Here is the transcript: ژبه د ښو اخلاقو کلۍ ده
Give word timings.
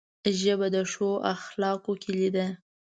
ژبه 0.39 0.67
د 0.75 0.77
ښو 0.91 1.09
اخلاقو 1.33 1.91
کلۍ 2.03 2.29
ده 2.35 2.45